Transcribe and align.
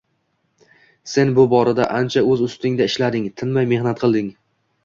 Sen 1.11 1.33
bu 1.39 1.45
orada 1.59 1.87
ancha 1.99 2.25
o‘z 2.31 2.43
ustingda 2.47 2.89
ishlading, 2.93 3.31
tinmay 3.43 3.73
mehnat 3.75 4.03
qilding. 4.07 4.35